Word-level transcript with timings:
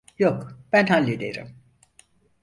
Yok, 0.17 0.59
ben 0.73 0.85
hallederim. 0.87 1.55